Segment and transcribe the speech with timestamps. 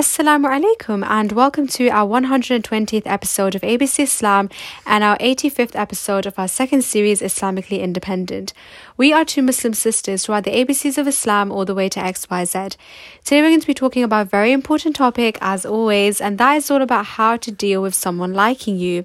[0.00, 4.48] Assalamu alaikum and welcome to our 120th episode of ABC Islam
[4.86, 8.54] and our 85th episode of our second series Islamically Independent.
[8.96, 12.00] We are two Muslim sisters who are the ABCs of Islam all the way to
[12.00, 12.76] XYZ.
[13.24, 16.54] Today we're going to be talking about a very important topic as always and that
[16.54, 19.04] is all about how to deal with someone liking you.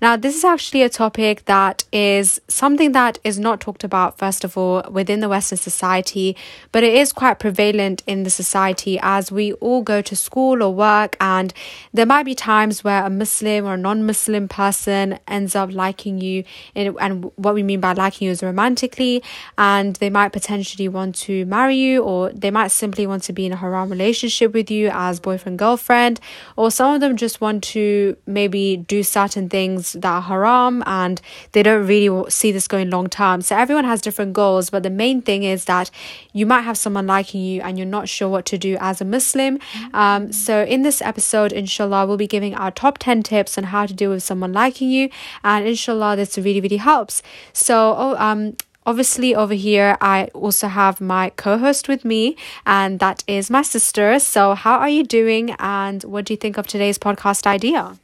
[0.00, 4.44] Now this is actually a topic that is something that is not talked about first
[4.44, 6.36] of all within the Western society
[6.70, 10.74] but it is quite prevalent in the society as we all go to school or
[10.74, 11.52] work, and
[11.92, 16.20] there might be times where a Muslim or a non Muslim person ends up liking
[16.20, 16.44] you.
[16.74, 19.22] In, and what we mean by liking you is romantically,
[19.56, 23.46] and they might potentially want to marry you, or they might simply want to be
[23.46, 26.20] in a haram relationship with you as boyfriend girlfriend,
[26.56, 31.20] or some of them just want to maybe do certain things that are haram and
[31.52, 33.40] they don't really see this going long term.
[33.40, 35.90] So everyone has different goals, but the main thing is that
[36.32, 39.04] you might have someone liking you and you're not sure what to do as a
[39.04, 39.58] Muslim.
[39.94, 43.64] Um, um, so, in this episode, inshallah, we'll be giving our top 10 tips on
[43.64, 45.08] how to deal with someone liking you,
[45.44, 47.22] and inshallah, this really, really helps.
[47.52, 48.56] So, oh, um,
[48.88, 54.16] obviously over here i also have my co-host with me and that is my sister
[54.20, 57.96] so how are you doing and what do you think of today's podcast idea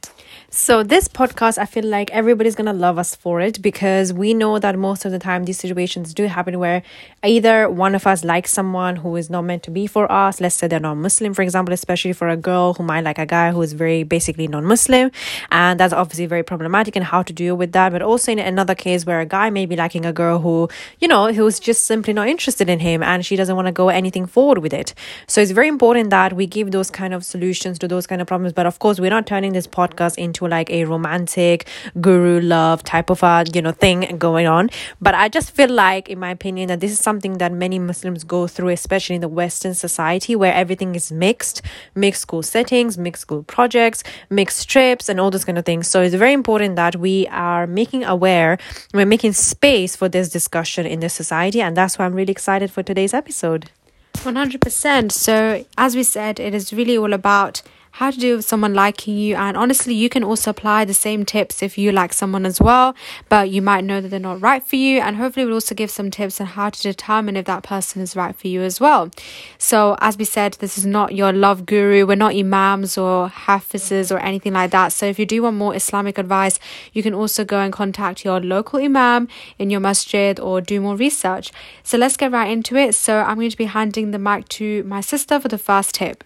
[0.55, 4.59] so, this podcast, I feel like everybody's gonna love us for it because we know
[4.59, 6.83] that most of the time these situations do happen where
[7.23, 10.39] either one of us likes someone who is not meant to be for us.
[10.39, 13.25] Let's say they're non Muslim, for example, especially for a girl who might like a
[13.25, 15.09] guy who is very basically non Muslim.
[15.49, 17.91] And that's obviously very problematic and how to deal with that.
[17.91, 21.07] But also in another case where a guy may be liking a girl who, you
[21.07, 24.27] know, who's just simply not interested in him and she doesn't want to go anything
[24.27, 24.93] forward with it.
[25.25, 28.27] So, it's very important that we give those kind of solutions to those kind of
[28.27, 28.53] problems.
[28.53, 31.67] But of course, we're not turning this podcast into like a romantic
[31.99, 34.69] guru love type of a you know thing going on.
[35.01, 38.23] But i just feel like in my opinion that this is something that many muslims
[38.23, 41.61] go through especially in the western society where everything is mixed
[41.95, 45.87] mixed school settings mixed school projects mixed trips and all those kind of things.
[45.87, 48.57] So it's very important that we are making aware
[48.93, 52.71] we're making space for this discussion in this society and that's why i'm really excited
[52.71, 53.69] for today's episode.
[54.15, 57.61] 100% so as we said it is really all about
[57.93, 59.35] how to deal with someone liking you.
[59.35, 62.95] And honestly, you can also apply the same tips if you like someone as well,
[63.29, 64.99] but you might know that they're not right for you.
[64.99, 68.15] And hopefully, we'll also give some tips on how to determine if that person is
[68.15, 69.11] right for you as well.
[69.59, 72.07] So, as we said, this is not your love guru.
[72.07, 74.91] We're not imams or hafizes or anything like that.
[74.91, 76.57] So, if you do want more Islamic advice,
[76.93, 79.27] you can also go and contact your local imam
[79.59, 81.51] in your masjid or do more research.
[81.83, 82.95] So, let's get right into it.
[82.95, 86.23] So, I'm going to be handing the mic to my sister for the first tip.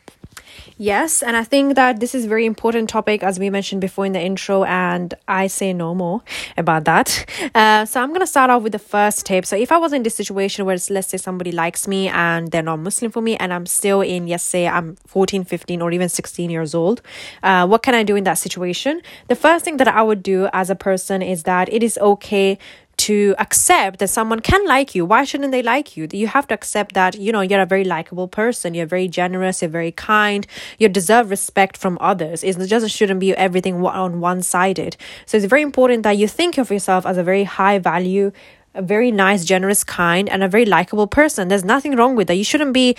[0.77, 4.13] Yes, and I think that this is very important topic as we mentioned before in
[4.13, 6.21] the intro, and I say no more
[6.57, 7.25] about that.
[7.55, 9.45] Uh, so I'm gonna start off with the first tip.
[9.45, 12.51] So if I was in this situation where it's let's say somebody likes me and
[12.51, 15.91] they're not Muslim for me, and I'm still in, yes, say I'm 14, 15, or
[15.91, 17.01] even 16 years old,
[17.43, 19.01] uh, what can I do in that situation?
[19.27, 22.57] The first thing that I would do as a person is that it is okay
[22.97, 25.05] to accept that someone can like you.
[25.05, 26.07] Why shouldn't they like you?
[26.11, 29.61] You have to accept that, you know, you're a very likable person, you're very generous,
[29.61, 30.45] you're very kind,
[30.79, 32.43] you deserve respect from others.
[32.43, 34.97] It just shouldn't be everything on one sided.
[35.25, 38.31] So it's very important that you think of yourself as a very high value,
[38.73, 41.47] a very nice, generous, kind, and a very likable person.
[41.47, 42.35] There's nothing wrong with that.
[42.35, 42.95] You shouldn't be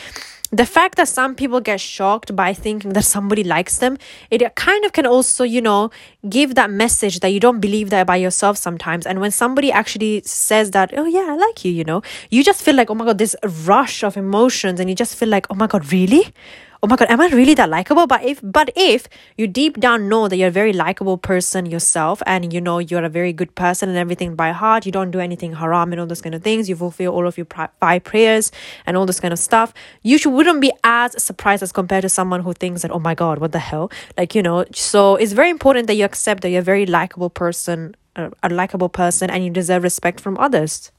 [0.50, 3.98] the fact that some people get shocked by thinking that somebody likes them
[4.30, 5.90] it kind of can also you know
[6.28, 9.06] give that message that you don't believe that by yourself sometimes.
[9.06, 12.62] And when somebody actually says that oh yeah i like you you know you just
[12.62, 15.54] feel like oh my god this rush of emotions and you just feel like oh
[15.54, 16.32] my god really
[16.82, 18.06] oh my god am i really that likable?
[18.06, 22.22] But if but if you deep down know that you're a very likable person yourself
[22.26, 25.20] and you know you're a very good person and everything by heart you don't do
[25.20, 27.46] anything haram and all those kind of things you fulfill all of your
[27.80, 28.52] five prayers
[28.86, 32.08] and all this kind of stuff you should, wouldn't be as surprised as compared to
[32.08, 33.90] someone who thinks that oh my god what the hell?
[34.16, 37.30] Like you know so it's very important that you accept that you're a very likable
[37.30, 40.92] person a, a likable person and you deserve respect from others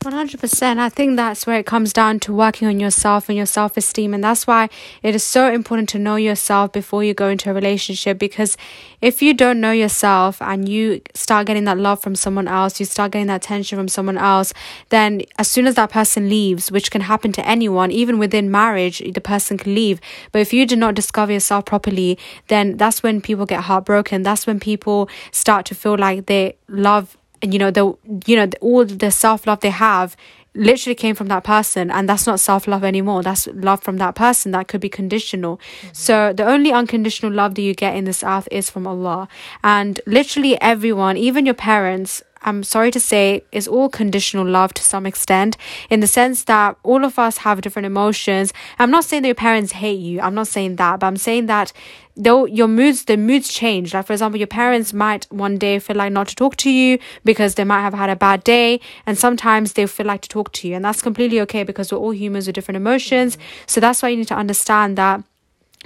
[0.00, 0.78] 100%.
[0.78, 4.14] I think that's where it comes down to working on yourself and your self esteem.
[4.14, 4.68] And that's why
[5.02, 8.16] it is so important to know yourself before you go into a relationship.
[8.16, 8.56] Because
[9.00, 12.86] if you don't know yourself and you start getting that love from someone else, you
[12.86, 14.52] start getting that attention from someone else,
[14.90, 19.02] then as soon as that person leaves, which can happen to anyone, even within marriage,
[19.12, 20.00] the person can leave.
[20.30, 24.22] But if you do not discover yourself properly, then that's when people get heartbroken.
[24.22, 27.94] That's when people start to feel like they love you know the
[28.26, 30.16] you know all the self love they have
[30.58, 31.90] literally came from that person.
[31.90, 33.22] And that's not self love anymore.
[33.22, 35.56] That's love from that person that could be conditional.
[35.58, 35.88] Mm-hmm.
[35.92, 39.28] so the only unconditional love that you get in this earth is from Allah.
[39.62, 44.82] And literally everyone even your parents I'm sorry to say, is all conditional love to
[44.82, 45.56] some extent,
[45.90, 48.52] in the sense that all of us have different emotions.
[48.78, 50.20] I'm not saying that your parents hate you.
[50.20, 51.72] I'm not saying that, but I'm saying that
[52.16, 53.94] though your moods, the moods change.
[53.94, 56.98] Like for example, your parents might one day feel like not to talk to you
[57.24, 60.52] because they might have had a bad day, and sometimes they feel like to talk
[60.52, 63.36] to you, and that's completely okay because we're all humans with different emotions.
[63.36, 63.64] Mm-hmm.
[63.66, 65.22] So that's why you need to understand that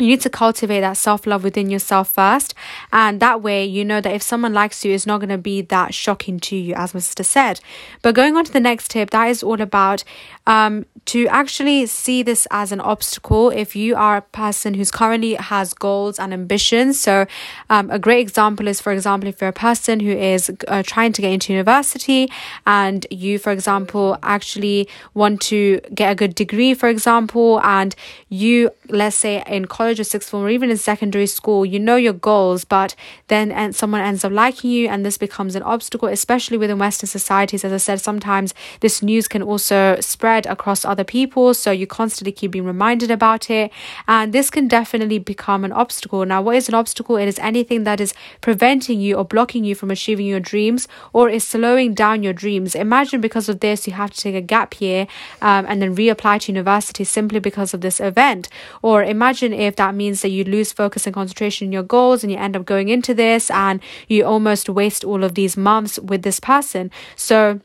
[0.03, 2.55] you need to cultivate that self love within yourself first.
[2.93, 5.63] And that way, you know that if someone likes you, it's not going to be
[5.63, 7.61] that shocking to you, as my sister said.
[8.03, 10.03] But going on to the next tip, that is all about
[10.47, 15.35] um, to actually see this as an obstacle if you are a person who's currently
[15.35, 17.01] has goals and ambitions.
[17.01, 17.27] So,
[17.71, 21.13] um, a great example is, for example, if you're a person who is uh, trying
[21.13, 22.29] to get into university
[22.67, 27.95] and you, for example, actually want to get a good degree, for example, and
[28.29, 31.97] you, let's say in college or sixth form or even in secondary school, you know
[31.97, 32.95] your goals, but
[33.29, 37.09] then and someone ends up liking you and this becomes an obstacle, especially within Western
[37.09, 37.65] societies.
[37.65, 41.53] As I said, sometimes this news can also spread spread across other people.
[41.55, 43.71] So you constantly keep being reminded about it.
[44.07, 46.25] And this can definitely become an obstacle.
[46.25, 47.17] Now, what is an obstacle?
[47.17, 51.29] It is anything that is preventing you or blocking you from achieving your dreams or
[51.29, 52.75] is slowing down your dreams.
[52.75, 55.07] Imagine because of this, you have to take a gap year
[55.41, 58.49] um, and then reapply to university simply because of this event.
[58.81, 62.33] Or imagine if that means that you lose focus and concentration in your goals and
[62.33, 66.23] you end up going into this and you almost waste all of these months with
[66.23, 66.91] this person.
[67.17, 67.61] So,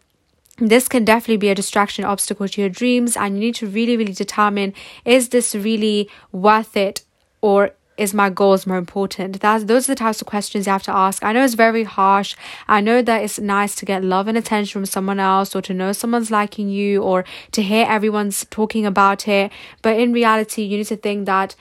[0.59, 3.95] this can definitely be a distraction obstacle to your dreams and you need to really
[3.95, 4.73] really determine
[5.05, 7.03] is this really worth it
[7.41, 9.39] or is my goals more important?
[9.41, 11.23] That's those are the types of questions you have to ask.
[11.23, 12.35] I know it's very harsh.
[12.67, 15.73] I know that it's nice to get love and attention from someone else or to
[15.73, 19.51] know someone's liking you or to hear everyone's talking about it
[19.81, 21.55] but in reality you need to think that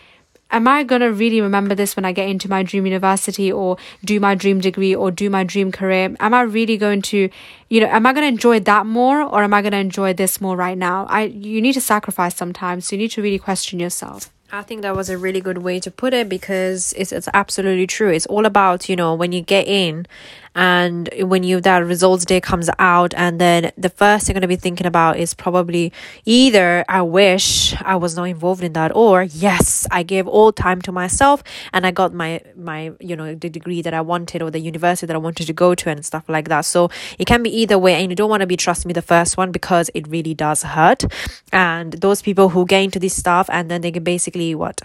[0.51, 3.77] am I going to really remember this when I get into my dream university or
[4.05, 6.15] do my dream degree or do my dream career?
[6.21, 7.29] Am I really going to,
[7.69, 10.13] you know, am I going to enjoy that more or am I going to enjoy
[10.13, 11.07] this more right now?
[11.09, 12.87] I you need to sacrifice sometimes.
[12.87, 14.31] So you need to really question yourself.
[14.53, 17.89] I think that was a really good way to put it because it's, it's absolutely
[17.89, 18.11] true.
[18.11, 20.07] It's all about, you know, when you get in
[20.57, 24.49] and when you that results day comes out and then the first thing you're going
[24.51, 25.93] to be thinking about is probably
[26.25, 30.83] either i wish i was not involved in that or yes i gave all time
[30.83, 34.51] to myself and i got my my you know the degree that i wanted or
[34.51, 36.65] the university that i wanted to go to and stuff like that.
[36.65, 39.03] So it can be either way and you don't want to be trust me the
[39.03, 41.05] first one because it really does hurt.
[41.53, 44.83] And those people who get into this stuff and then they can basically what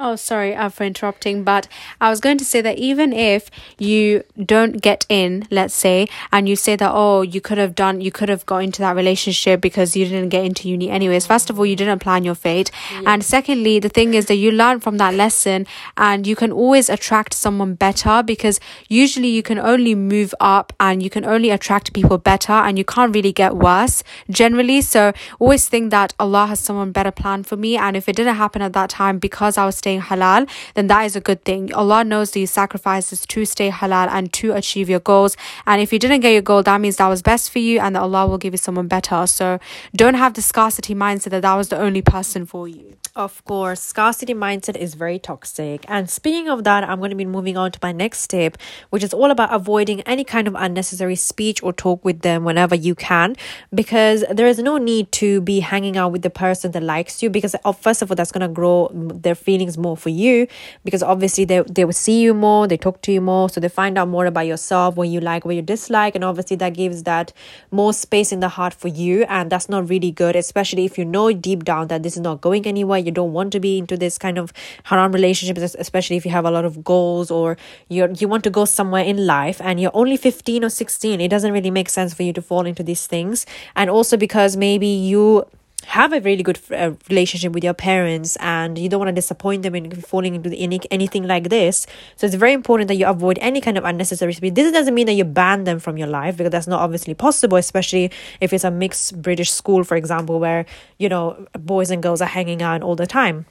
[0.00, 1.68] Oh, sorry uh, for interrupting, but
[2.00, 3.48] I was going to say that even if
[3.78, 8.00] you don't get in, let's say, and you say that, oh, you could have done,
[8.00, 11.28] you could have got into that relationship because you didn't get into uni anyways.
[11.28, 12.72] First of all, you didn't plan your fate.
[12.90, 13.02] Yeah.
[13.12, 15.64] And secondly, the thing is that you learn from that lesson
[15.96, 18.58] and you can always attract someone better because
[18.88, 22.84] usually you can only move up and you can only attract people better and you
[22.84, 24.80] can't really get worse generally.
[24.80, 27.76] So always think that Allah has someone better planned for me.
[27.76, 31.02] And if it didn't happen at that time because I was staying halal, then that
[31.04, 31.72] is a good thing.
[31.74, 35.36] Allah knows these sacrifices to stay halal and to achieve your goals.
[35.66, 37.94] And if you didn't get your goal, that means that was best for you and
[37.94, 39.26] that Allah will give you someone better.
[39.26, 39.58] So
[39.94, 42.96] don't have the scarcity mindset that that was the only person for you.
[43.16, 45.84] Of course, scarcity mindset is very toxic.
[45.86, 48.58] And speaking of that, I'm going to be moving on to my next step,
[48.90, 52.74] which is all about avoiding any kind of unnecessary speech or talk with them whenever
[52.74, 53.36] you can,
[53.72, 57.30] because there is no need to be hanging out with the person that likes you,
[57.30, 60.48] because uh, first of all, that's going to grow their feelings more for you,
[60.84, 63.68] because obviously they, they will see you more, they talk to you more, so they
[63.68, 67.04] find out more about yourself, what you like, what you dislike, and obviously that gives
[67.04, 67.32] that
[67.70, 71.04] more space in the heart for you, and that's not really good, especially if you
[71.04, 73.96] know deep down that this is not going anywhere you don't want to be into
[73.96, 74.52] this kind of
[74.84, 77.56] haram relationships especially if you have a lot of goals or
[77.88, 81.28] you you want to go somewhere in life and you're only 15 or 16 it
[81.28, 83.46] doesn't really make sense for you to fall into these things.
[83.74, 85.46] And also because maybe you
[85.84, 89.62] have a really good uh, relationship with your parents and you don't want to disappoint
[89.62, 91.86] them in falling into any, anything like this.
[92.16, 95.06] So it's very important that you avoid any kind of unnecessary speech this doesn't mean
[95.06, 98.10] that you ban them from your life because that's not obviously possible especially
[98.40, 100.64] if it's a mixed british school for example where
[100.98, 103.46] you know boys and girls are hanging out all the time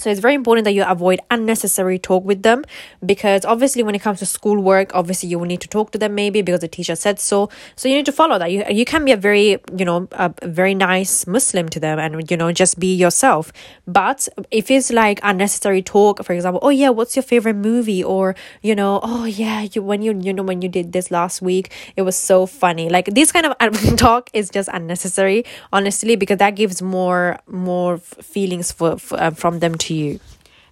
[0.00, 2.64] so it's very important that you avoid unnecessary talk with them
[3.04, 6.14] because obviously when it comes to schoolwork, obviously you will need to talk to them
[6.14, 7.50] maybe because the teacher said so.
[7.76, 8.50] So you need to follow that.
[8.50, 12.30] You you can be a very you know a very nice Muslim to them and
[12.30, 13.52] you know just be yourself.
[13.86, 18.02] But if it's like unnecessary talk, for example, oh yeah, what's your favorite movie?
[18.02, 21.42] Or you know, oh yeah, you when you you know when you did this last
[21.42, 22.88] week, it was so funny.
[22.88, 28.72] Like this kind of talk is just unnecessary, honestly, because that gives more more feelings
[28.72, 30.20] for, for uh, from them to you.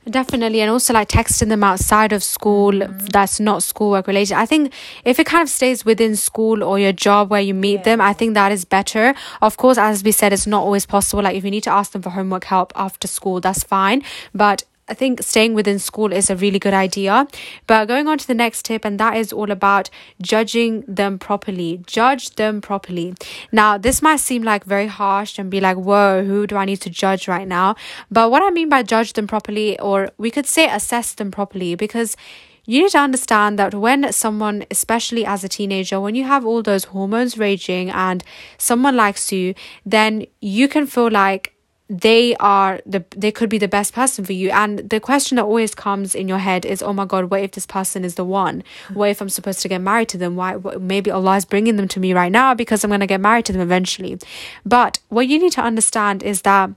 [0.08, 3.06] Definitely, and also like texting them outside of school mm-hmm.
[3.06, 4.34] that's not schoolwork related.
[4.34, 4.72] I think
[5.04, 7.82] if it kind of stays within school or your job where you meet yeah.
[7.82, 9.14] them, I think that is better.
[9.42, 11.22] Of course, as we said, it's not always possible.
[11.22, 14.02] Like if you need to ask them for homework help after school, that's fine.
[14.34, 17.26] But I think staying within school is a really good idea.
[17.66, 19.90] But going on to the next tip, and that is all about
[20.22, 21.82] judging them properly.
[21.86, 23.14] Judge them properly.
[23.52, 26.80] Now, this might seem like very harsh and be like, whoa, who do I need
[26.82, 27.76] to judge right now?
[28.10, 31.74] But what I mean by judge them properly, or we could say assess them properly,
[31.74, 32.16] because
[32.64, 36.62] you need to understand that when someone, especially as a teenager, when you have all
[36.62, 38.22] those hormones raging and
[38.58, 39.54] someone likes you,
[39.86, 41.54] then you can feel like
[41.90, 44.50] they are the they could be the best person for you.
[44.50, 47.52] And the question that always comes in your head is oh my god what if
[47.52, 48.62] this person is the one?
[48.92, 50.36] What if i'm supposed to get married to them?
[50.36, 53.20] Why maybe allah is bringing them to me right now because i'm going to get
[53.20, 54.18] married to them eventually.
[54.66, 56.70] But what you need to understand is that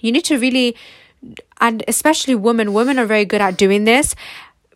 [0.00, 0.76] you need to really
[1.60, 4.14] and especially women women are very good at doing this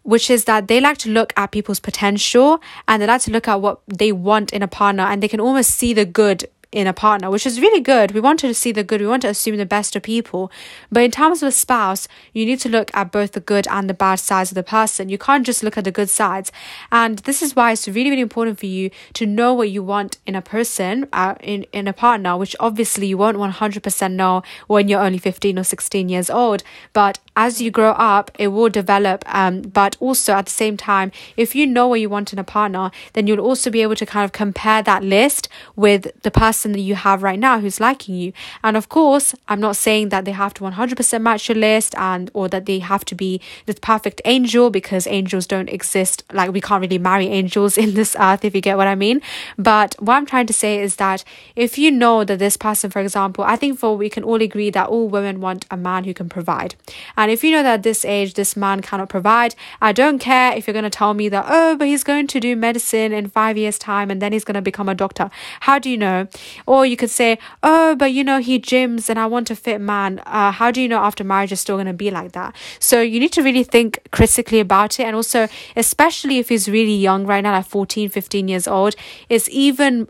[0.02, 3.47] which is that they like to look at people's potential and they like to look
[3.47, 6.87] at what they want in a partner and they can almost see the good in
[6.87, 8.12] a partner, which is really good.
[8.12, 10.53] We want to see the good, we want to assume the best of people.
[10.91, 13.91] But in terms of a spouse, you need to look at both the good and
[13.91, 15.09] the bad sides of the person.
[15.09, 16.53] You can't just look at the good sides.
[16.93, 20.19] And this is why it's really, really important for you to know what you want
[20.27, 24.89] in a person, uh, in, in a partner, which obviously you won't 100% know when
[24.89, 26.62] you're only 15 or 16 years old.
[26.93, 29.25] But as you grow up, it will develop.
[29.27, 32.45] Um, but also at the same time, if you know what you want in a
[32.45, 36.60] partner, then you'll also be able to kind of compare that list with the person
[36.64, 38.33] that you have right now who's liking you.
[38.62, 42.31] And of course, I'm not saying that they have to 100% match your list and
[42.35, 46.25] or that they have to be the perfect angel because angels don't exist.
[46.33, 49.21] Like we can't really marry angels in this earth, if you get what I mean.
[49.59, 51.25] But what I'm trying to say is that
[51.57, 54.71] if you know that this person, for example, I think for we can all agree
[54.71, 56.75] that all women want a man who can provide.
[57.17, 60.52] And if you know that at this age, this man cannot provide, I don't care
[60.57, 63.29] if you're going to tell me that, oh, but he's going to do medicine in
[63.29, 65.31] five years' time and then he's going to become a doctor.
[65.61, 66.29] How do you know?
[66.66, 69.80] Or you could say, oh, but you know, he gyms and I want a fit
[69.80, 70.21] man.
[70.26, 72.54] Uh, how do you know after marriage is still going to be like that?
[72.78, 75.04] So you need to really think critically about it.
[75.04, 78.95] And also, especially if he's really young right now, like 14, 15 years old,
[79.28, 80.09] it's even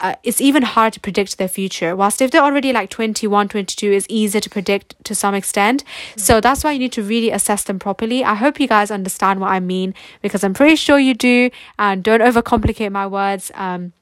[0.00, 1.94] uh, it's even hard to predict their future.
[1.94, 5.84] Whilst if they're already like 21, 22, is easier to predict to some extent.
[5.84, 6.20] Mm-hmm.
[6.20, 8.24] So that's why you need to really assess them properly.
[8.24, 11.50] I hope you guys understand what I mean because I'm pretty sure you do.
[11.78, 13.50] And don't overcomplicate my words.
[13.54, 13.92] Um,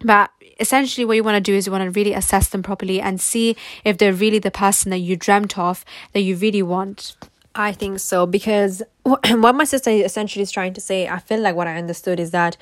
[0.00, 3.00] but essentially, what you want to do is you want to really assess them properly
[3.00, 7.16] and see if they're really the person that you dreamt of that you really want.
[7.54, 11.56] I think so because what my sister essentially is trying to say, I feel like
[11.56, 12.56] what I understood is that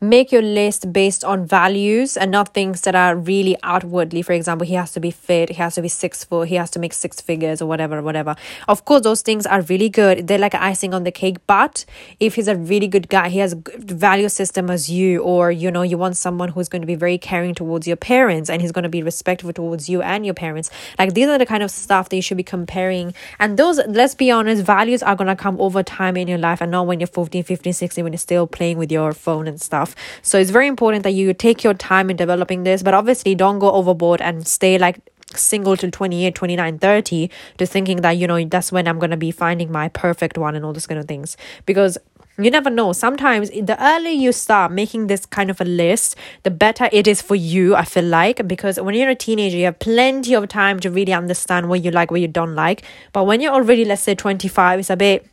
[0.00, 4.22] make your list based on values and not things that are really outwardly.
[4.22, 6.70] For example he has to be fit he has to be six foot he has
[6.70, 8.36] to make six figures or whatever whatever.
[8.68, 10.28] Of course those things are really good.
[10.28, 11.84] They're like icing on the cake but
[12.20, 15.82] if he's a really good guy he has value system as you or you know
[15.82, 18.84] you want someone who's going to be very caring towards your parents and he's going
[18.84, 20.70] to be respectful towards you and your parents.
[20.98, 23.14] Like these are the kind of stuff that you should be comparing.
[23.40, 26.60] And those let's be honest values are going to come over time in your life
[26.60, 29.60] and not when you're 14 15 16 when you're still playing with your phone and
[29.60, 29.87] stuff
[30.22, 33.58] so it's very important that you take your time in developing this, but obviously don't
[33.58, 35.00] go overboard and stay like
[35.34, 39.16] single till 28 29 30 to thinking that you know that's when i'm going to
[39.16, 41.36] be finding my perfect one and all those kind of things.
[41.66, 41.98] Because
[42.38, 42.92] you never know.
[42.92, 47.20] Sometimes the earlier you start making this kind of a list the better it is
[47.20, 50.78] for you i feel like because when you're a teenager you have plenty of time
[50.80, 52.82] to really understand what you like what you don't like.
[53.12, 55.26] But when you're already let's say 25 it's a bit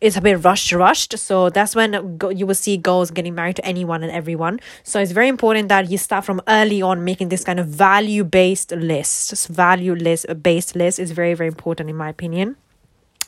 [0.00, 1.18] it's a bit rushed rushed.
[1.18, 4.60] So that's when you will see girls getting married to anyone and everyone.
[4.82, 8.24] So it's very important that you start from early on making this kind of value
[8.24, 9.48] based list.
[9.48, 12.56] Value list based list is very very important in my opinion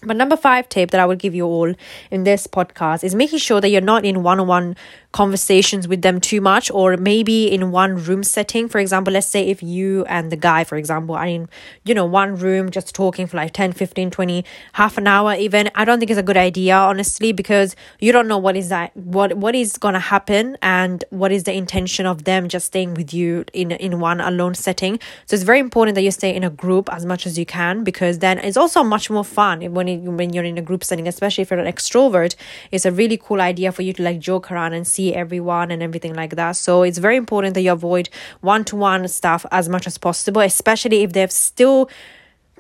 [0.03, 1.73] but number five tip that I will give you all
[2.11, 4.77] in this podcast is making sure that you're not in one on one
[5.13, 8.69] conversations with them too much or maybe in one room setting.
[8.69, 11.49] For example let's say if you and the guy for example are in
[11.85, 15.71] you know one room just talking for like 10 15 20 half an hour even
[15.75, 18.97] i don't think it's a good idea honestly because you don't know what is that
[18.97, 23.13] what what is to happen and what is the intention of them just staying with
[23.13, 24.99] you in in one alone setting.
[25.27, 27.85] So it's very important that you stay in a group as much as you can
[27.85, 31.43] because then it's also much more fun when when you're in a group setting especially
[31.43, 32.35] if you're an extrovert
[32.71, 35.83] it's a really cool idea for you to like joke around and see everyone and
[35.83, 36.53] everything like that.
[36.53, 38.09] So it's very important that you avoid
[38.41, 41.91] one to one stuff as much as possible, especially if they've still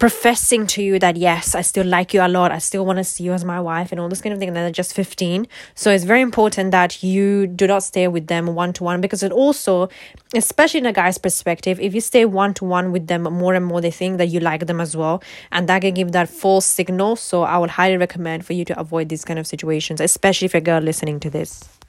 [0.00, 2.50] professing to you that yes i still like you a lot.
[2.50, 4.48] I still want to see you as my wife and all this kind of thing.
[4.48, 8.54] And they're just 15 so it's very important that you do not stay with them
[8.54, 9.90] one to one because it also
[10.34, 13.66] especially in a guy's perspective if you stay one to one with them more and
[13.66, 15.22] more they think that you like them as well.
[15.52, 17.16] And that can give that false signal.
[17.16, 20.54] So i would highly recommend for you to avoid these kind of situations especially if
[20.54, 21.79] you're a girl listening to this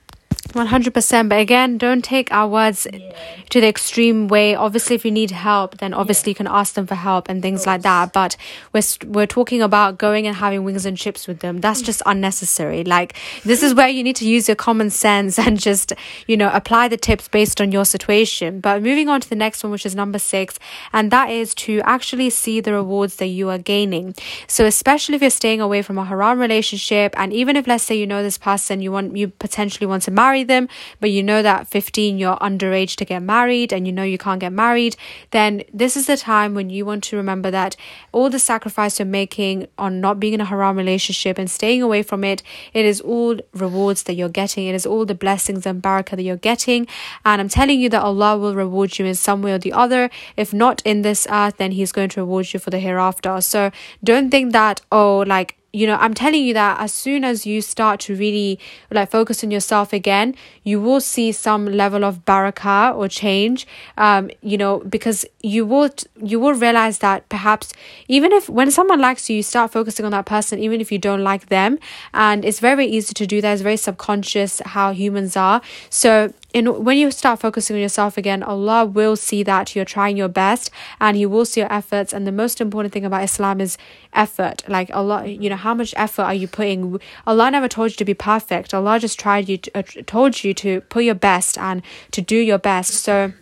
[0.54, 3.12] 100% but again don't take our words yeah.
[3.50, 4.56] to the extreme way.
[4.56, 6.32] Obviously if you need help then obviously yeah.
[6.32, 8.14] you can ask them for help and things like that.
[8.14, 8.38] But
[8.74, 11.62] we're we're talking about going and having wings and chips with them.
[11.62, 12.84] That's just unnecessary.
[12.84, 15.94] Like this is where you need to use your common sense and just
[16.28, 18.60] you know apply the tips based on your situation.
[18.60, 20.60] But moving on to the next one which is number 6
[20.94, 24.16] and that is to actually see the rewards that you are gaining.
[24.48, 27.96] So especially if you're staying away from a haram relationship and even if let's say
[27.96, 30.68] you know this person you want you potentially want to marry them,
[31.00, 34.40] but you know that 15 you're underage to get married and you know you can't
[34.40, 34.96] get married,
[35.32, 37.76] then this is the time when you want to remember that
[38.12, 42.04] all the sacrifice you're making on not being in a haram relationship and staying away
[42.04, 42.44] from it,
[42.74, 44.68] it is all rewards that you're getting.
[44.68, 46.88] It is all the blessings and barakah that you're getting.
[47.26, 50.10] And I'm telling you that Allah will reward you in some way or the other.
[50.38, 53.42] If not in this earth, then He's going to reward you for the hereafter.
[53.42, 53.72] So
[54.04, 57.62] don't think that, oh, like you know i'm telling you that as soon as you
[57.62, 58.60] start to really
[58.92, 63.66] like focus on yourself again you will see some level of barakah or change
[63.98, 65.90] um you know because you will
[66.22, 67.74] you will realize that perhaps
[68.08, 70.98] even if when someone likes you you start focusing on that person even if you
[70.98, 71.80] don't like them
[72.14, 76.84] and it's very easy to do that it's very subconscious how humans are so in
[76.84, 80.70] when you start focusing on yourself again, Allah will see that you're trying your best
[81.00, 82.14] and He will see your efforts.
[82.14, 83.78] And the most important thing about Islam is
[84.14, 84.64] effort.
[84.68, 87.00] Like Allah, you know, how much effort are you putting?
[87.26, 88.74] Allah never told you to be perfect.
[88.74, 92.36] Allah just tried you, to, uh, told you to put your best and to do
[92.36, 92.94] your best.
[92.94, 93.34] So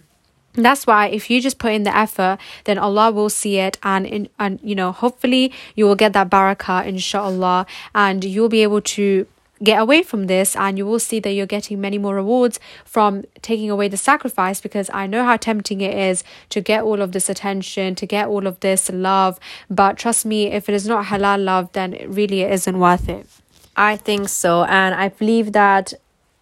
[0.53, 4.05] that's why if you just put in the effort then allah will see it and
[4.05, 8.81] in and you know hopefully you will get that barakah inshallah and you'll be able
[8.81, 9.27] to
[9.63, 13.23] get away from this and you will see that you're getting many more rewards from
[13.41, 17.11] taking away the sacrifice because I know how tempting it is to get all of
[17.11, 19.39] this attention, to get all of this love.
[19.69, 23.27] But trust me, if it is not halal love, then it really isn't worth it.
[23.75, 24.63] I think so.
[24.63, 25.93] And I believe that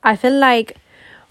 [0.04, 0.78] I feel like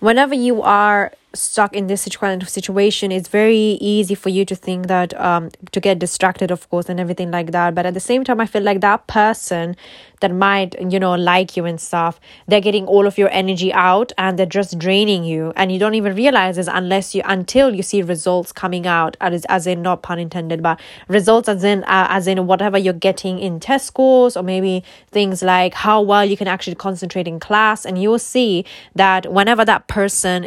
[0.01, 4.55] whenever you are stuck in this kind of situation it's very easy for you to
[4.55, 7.75] think that um to get distracted of course and everything like that.
[7.75, 9.77] But at the same time i feel like that person
[10.21, 14.13] that might you know like you and stuff they're getting all of your energy out
[14.19, 15.53] and they're just draining you.
[15.57, 19.45] And you don't even realize this unless you until you see results coming out as,
[19.47, 23.39] as in not pun intended but results as in uh, as in whatever you're getting
[23.39, 27.85] in test scores or maybe things like how well you can actually concentrate in class.
[27.85, 30.47] And you'll see that whenever that person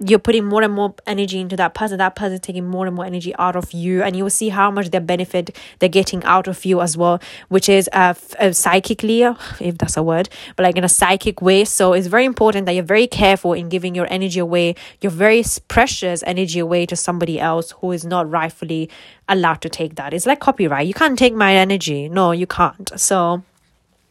[0.00, 2.96] you're putting more and more energy into that person that person is taking more and
[2.96, 6.22] more energy out of you and you will see how much their benefit they're getting
[6.24, 9.22] out of you as well which is uh, f- uh, psychically
[9.60, 11.64] if that's a word but like in a psychic way.
[11.64, 15.44] So it's very important that you're very careful in giving your energy away your very
[15.68, 18.90] precious energy away to somebody else who is not rightfully
[19.28, 20.12] allowed to take that.
[20.14, 20.86] It's like copyright.
[20.86, 22.08] You can't take my energy.
[22.08, 22.90] No you can't.
[22.96, 23.42] So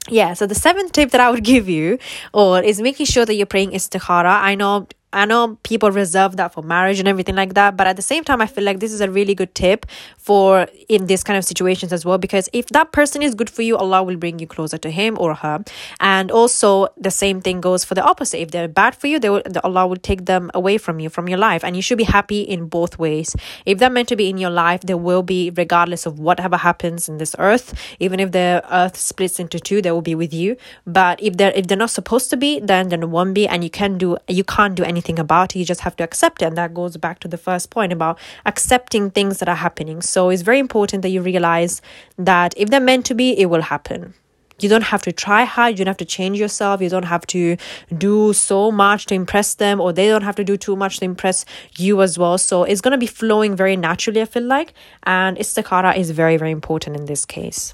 [0.10, 1.98] yeah so the seventh tip that i would give you
[2.34, 4.36] or is making sure that you're praying istikhara.
[4.52, 7.96] I know I know people reserve that for marriage and everything like that, but at
[7.96, 9.86] the same time, I feel like this is a really good tip
[10.18, 12.18] for in this kind of situations as well.
[12.18, 15.18] Because if that person is good for you, Allah will bring you closer to him
[15.20, 15.64] or her.
[16.00, 18.40] And also, the same thing goes for the opposite.
[18.42, 21.30] If they're bad for you, they will, Allah will take them away from you, from
[21.30, 21.64] your life.
[21.64, 23.36] And you should be happy in both ways.
[23.66, 27.08] If they're meant to be in your life, they will be, regardless of whatever happens
[27.08, 27.74] in this earth.
[28.00, 30.58] Even if the earth splits into two, they will be with you.
[30.88, 33.70] But if they're if they're not supposed to be, then then won't be, and you
[33.70, 35.60] can do you can't do anything anything about it.
[35.60, 36.46] You just have to accept it.
[36.46, 40.02] And that goes back to the first point about accepting things that are happening.
[40.02, 41.82] So it's very important that you realize
[42.18, 44.14] that if they're meant to be, it will happen.
[44.60, 45.72] You don't have to try hard.
[45.72, 46.82] You don't have to change yourself.
[46.82, 47.58] You don't have to
[47.98, 51.06] do so much to impress them, or they don't have to do too much to
[51.06, 51.44] impress
[51.78, 52.38] you as well.
[52.38, 54.74] So it's going to be flowing very naturally, I feel like.
[55.04, 57.74] And istikhara is very, very important in this case.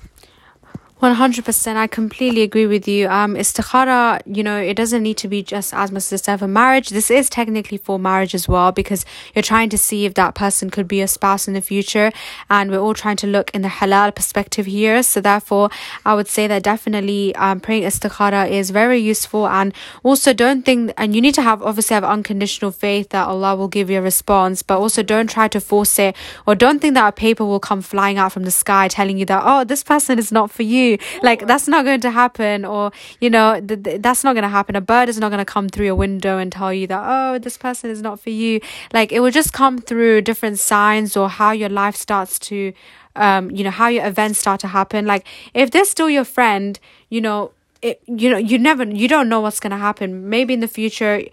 [1.02, 3.08] 100% i completely agree with you.
[3.08, 6.90] Um istikhara you know it doesn't need to be just as much as for marriage.
[6.90, 10.70] This is technically for marriage as well because you're trying to see if that person
[10.70, 12.12] could be a spouse in the future
[12.50, 15.02] and we're all trying to look in the halal perspective here.
[15.02, 15.70] So therefore
[16.06, 19.48] i would say that definitely um, praying istikhara is very useful.
[19.48, 23.56] And also don't think and you need to have obviously have unconditional faith that allah
[23.56, 26.14] will give you a response but also don't try to force it
[26.46, 29.26] or don't think that a paper will come flying out from the sky telling you
[29.26, 30.89] that oh this person is not for you
[31.22, 34.50] like that's not going to happen, or you know, th- th- that's not going to
[34.50, 34.76] happen.
[34.76, 37.38] A bird is not going to come through your window and tell you that oh,
[37.38, 38.62] this person is not for you.
[38.94, 42.74] Like it will just come through different signs or how your life starts to
[43.16, 45.06] um, you know, how your events start to happen.
[45.06, 49.30] Like if they're still your friend, you know, it, you know, you never, you don't
[49.30, 50.30] know what's going to happen.
[50.30, 51.24] Maybe in the future,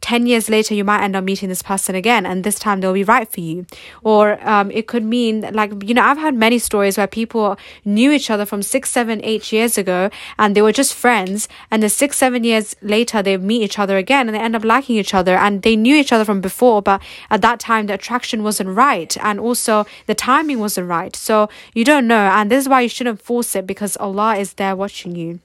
[0.00, 2.92] 10 years later you might end up meeting this person again and this time they'll
[2.92, 3.66] be right for you.
[4.02, 8.10] Or um, it could mean like you know i've had many stories where people knew
[8.10, 11.88] each other from six seven eight years ago and they were just friends and the
[11.88, 15.14] six seven years later they meet each other again and they end up liking each
[15.14, 18.68] other and they knew each other from before but at that time the attraction wasn't
[18.68, 21.14] right and also the timing wasn't right.
[21.16, 24.54] So you don't know and this is why you shouldn't force it because allah is
[24.54, 25.40] there watching you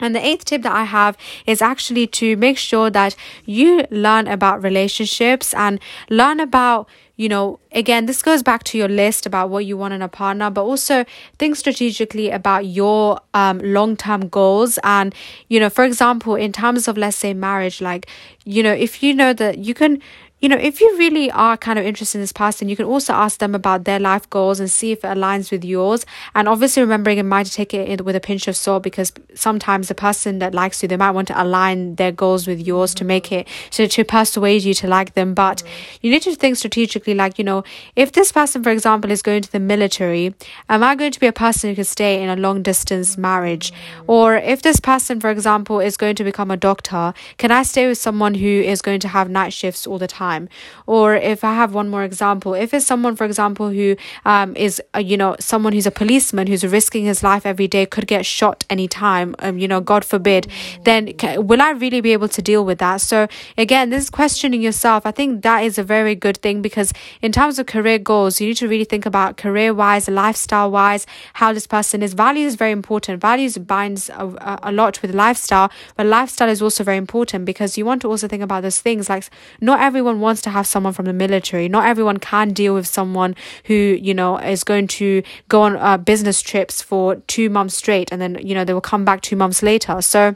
[0.00, 4.28] and the eighth tip that I have is actually to make sure that you learn
[4.28, 5.80] about relationships and
[6.10, 9.94] learn about, you know, again, this goes back to your list about what you want
[9.94, 11.04] in a partner, but also
[11.38, 14.78] think strategically about your um, long term goals.
[14.84, 15.14] And,
[15.48, 18.06] you know, for example, in terms of, let's say, marriage, like,
[18.44, 20.00] you know, if you know that you can
[20.40, 23.12] you know, if you really are kind of interested in this person, you can also
[23.12, 26.06] ask them about their life goals and see if it aligns with yours.
[26.32, 29.96] And obviously, remembering it might take it with a pinch of salt because sometimes the
[29.96, 33.32] person that likes you, they might want to align their goals with yours to make
[33.32, 35.34] it so to persuade you to like them.
[35.34, 35.64] But
[36.02, 37.64] you need to think strategically, like, you know,
[37.96, 40.34] if this person, for example, is going to the military,
[40.68, 43.72] am I going to be a person who can stay in a long distance marriage?
[44.06, 47.88] Or if this person, for example, is going to become a doctor, can I stay
[47.88, 50.27] with someone who is going to have night shifts all the time?
[50.28, 50.48] Time.
[50.86, 53.88] Or if I have one more example, if it's someone, for example, who
[54.24, 57.84] um, is, uh, you know, someone who's a policeman who's risking his life every day,
[57.94, 60.42] could get shot anytime, um, you know, God forbid,
[60.84, 63.00] then can, will I really be able to deal with that?
[63.00, 63.18] So
[63.56, 65.00] again, this is questioning yourself.
[65.10, 68.48] I think that is a very good thing because in terms of career goals, you
[68.48, 71.06] need to really think about career wise, lifestyle wise,
[71.40, 72.12] how this person is.
[72.26, 73.20] Value is very important.
[73.20, 77.84] Values binds a, a lot with lifestyle, but lifestyle is also very important because you
[77.90, 79.24] want to also think about those things like
[79.60, 81.68] not everyone everyone wants to have someone from the military.
[81.68, 85.96] Not everyone can deal with someone who, you know, is going to go on uh,
[85.96, 89.36] business trips for two months straight and then, you know, they will come back two
[89.36, 90.02] months later.
[90.02, 90.34] So,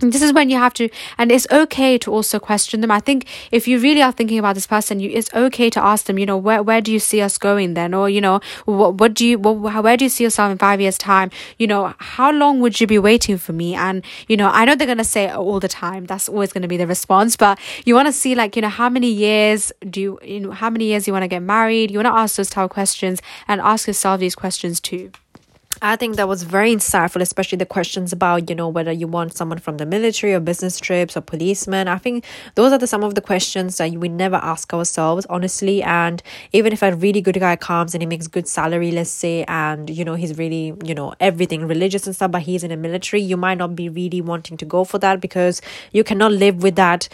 [0.00, 2.90] this is when you have to and it's okay to also question them.
[2.90, 6.06] I think if you really are thinking about this person you it's okay to ask
[6.06, 7.94] them you know where, where do you see us going then?
[7.94, 10.80] Or you know what, what do you what, where do you see yourself in five
[10.80, 11.30] years time?
[11.58, 13.74] You know how long would you be waiting for me?
[13.74, 16.06] And you know i know they're going to say all the time.
[16.06, 17.36] That's always going to be the response.
[17.36, 20.50] But you want to see like you know how many years do you, you know
[20.52, 21.90] how many years you want to get married?
[21.90, 25.12] You want to ask those type of questions and ask yourself these questions too
[25.82, 29.34] I think that was very insightful, especially the questions about, you know, whether you want
[29.34, 31.88] someone from the military or business trips or policemen.
[31.88, 35.82] I think those are the, some of the questions that we never ask ourselves, honestly.
[35.82, 39.44] And even if a really good guy comes and he makes good salary, let's say,
[39.48, 42.76] and, you know, he's really, you know, everything religious and stuff, but he's in the
[42.76, 45.62] military, you might not be really wanting to go for that because
[45.92, 47.08] you cannot live with that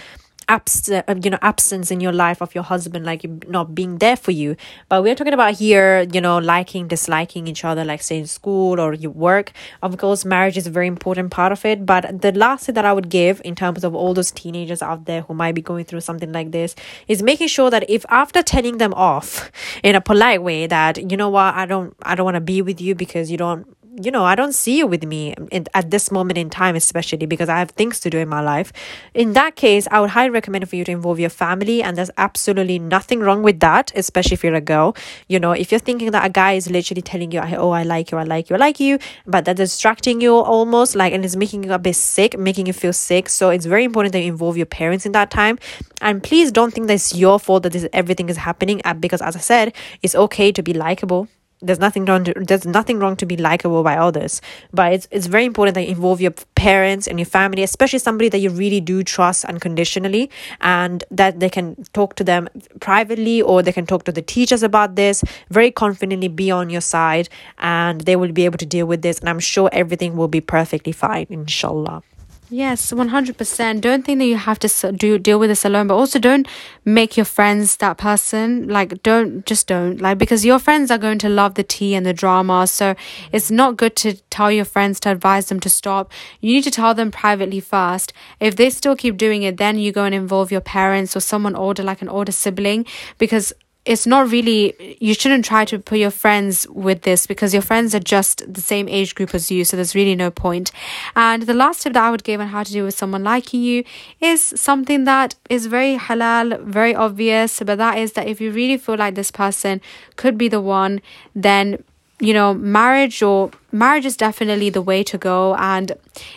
[0.49, 4.17] abs- uh, you know absence in your life of your husband like not being there
[4.17, 4.57] for you.
[4.89, 8.81] But we're talking about here you know liking disliking each other like say in school
[8.81, 9.53] or you work.
[9.83, 11.85] Of course marriage is a very important part of it.
[11.87, 15.05] But the last thing that i would give in terms of all those teenagers out
[15.07, 16.75] there who might be going through something like this
[17.09, 19.51] is making sure that if after telling them off
[19.83, 21.55] in a polite way that you know what?
[21.55, 24.35] I don't i don't want to be with you because you don't you know, I
[24.35, 27.71] don't see you with me in, at this moment in time, especially because I have
[27.71, 28.73] things to do in my life.
[29.15, 32.11] In that case, I would highly recommend for you to involve your family, and there's
[32.19, 34.97] absolutely nothing wrong with that, especially if you're a girl.
[35.29, 38.11] You know, if you're thinking that a guy is literally telling you, oh, I like
[38.11, 41.37] you, I like you, I like you, but that's distracting you almost, like, and it's
[41.37, 43.29] making you a bit sick, making you feel sick.
[43.29, 45.59] So it's very important that you involve your parents in that time.
[46.01, 49.23] And please don't think that it's your fault that this everything is happening, uh, because
[49.23, 51.29] as I said, it's okay to be likable
[51.63, 54.41] there's nothing wrong to, there's nothing wrong to be likable by others
[54.73, 58.29] but it's, it's very important that you involve your parents and your family especially somebody
[58.29, 62.49] that you really do trust unconditionally and that they can talk to them
[62.81, 66.81] privately or they can talk to the teachers about this very confidently be on your
[66.81, 70.29] side and they will be able to deal with this and i'm sure everything will
[70.29, 72.03] be perfectly fine inshallah
[72.49, 73.81] Yes, 100%.
[73.81, 76.47] Don't think that you have to do deal with this alone, but also don't
[76.85, 78.69] make your friends that person.
[78.69, 80.01] Like don't just don't.
[80.01, 82.69] Like because your friends are going to love the tea and the drama.
[82.69, 82.95] So
[83.33, 86.13] it's not good to tell your friends to advise them to stop.
[86.41, 88.13] You need to tell them privately first.
[88.39, 91.57] If they still keep doing it, then you go and involve your parents or someone
[91.57, 92.87] older like an older sibling
[93.19, 93.53] because
[93.87, 97.95] it's not really you shouldn't try to put your friends with this because your friends
[97.95, 100.73] are just the same age group as you so there's really no point.
[101.15, 103.63] And the last tip that i would give on how to deal with someone liking
[103.63, 103.85] you
[104.21, 108.77] is something that is very halal very obvious but that is that if you really
[108.77, 109.81] feel like this person
[110.17, 111.01] could be the one
[111.35, 111.83] then
[112.19, 115.55] you know marriage or marriage is definitely the way to go.
[115.57, 115.93] And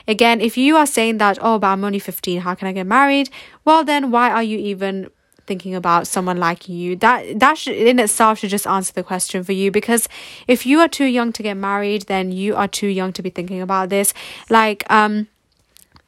[0.08, 2.86] again if you are saying that oh but i'm only 15 how can i get
[2.86, 3.30] married?
[3.66, 5.10] Well then why are you even
[5.50, 6.96] thinking about someone like you.
[6.96, 10.08] That that should, in itself should just answer the question for you because
[10.48, 13.32] if you are too young to get married, then you are too young to be
[13.38, 14.14] thinking about this.
[14.50, 15.28] Like um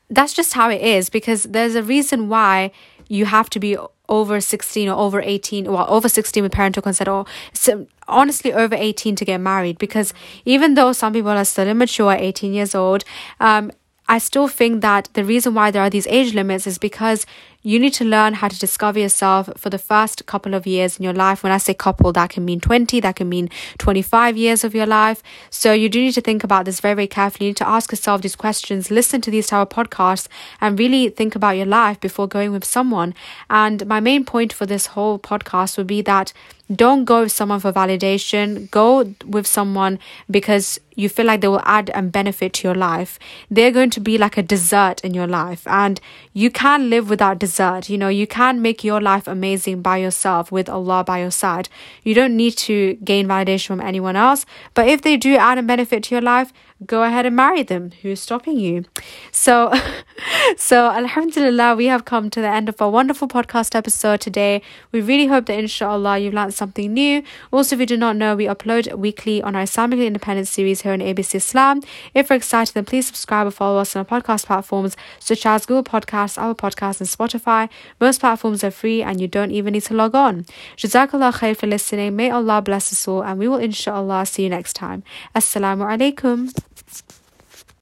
[0.10, 2.72] that's just how it is because there's a reason why
[3.08, 3.78] you have to be
[4.08, 8.76] over 16 or over 18 well over 16 with parental consent or so, honestly over
[8.76, 12.76] 18 to get married because even though some people are still immature at 18 years
[12.76, 13.06] old
[13.40, 13.72] um,
[14.12, 17.26] I still think that the reason why there are these age limits is because
[17.62, 21.04] you need to learn how to discover yourself for the first couple of years in
[21.04, 21.44] your life.
[21.44, 24.86] When I say couple, that can mean 20, that can mean 25 years of your
[24.86, 25.22] life.
[25.50, 27.48] So you do need to think about this very, very carefully.
[27.48, 30.28] You need to ask yourself these questions, listen to these type of podcasts,
[30.60, 33.14] and really think about your life before going with someone.
[33.50, 36.34] And my main point for this whole podcast would be that
[36.76, 38.70] don't go with someone for validation.
[38.72, 43.18] Go with someone because you feel like they will add and benefit to your life.
[43.50, 46.00] They're going to be like a dessert in your life, and
[46.34, 47.90] you can live without dessert.
[47.90, 51.70] You know, you can make your life amazing by yourself with Allah by your side.
[52.04, 54.46] You don't need to gain validation from anyone else.
[54.74, 56.54] But if they do add a benefit to your life,
[56.86, 57.92] go ahead and marry them.
[58.02, 58.86] Who's stopping you?
[59.32, 59.72] So,
[60.58, 64.62] so Alhamdulillah, we have come to the end of our wonderful podcast episode today.
[64.92, 67.24] We really hope that inshallah you've learned something new.
[67.52, 70.94] Also, if you do not know, we upload weekly on our Islamically Independent series here
[70.94, 71.82] on ABC Islam.
[72.14, 75.66] If you're excited, then please subscribe or follow us on our podcast platforms such as
[75.66, 77.70] Google Podcasts, Apple Podcasts, and Spotify.
[78.00, 80.46] Most platforms are free and you don't even need to log on.
[80.78, 82.16] Jazakallah khair for listening.
[82.16, 85.04] May Allah bless us all, and we will inshallah see you next time.
[85.36, 86.52] Assalamu alaikum.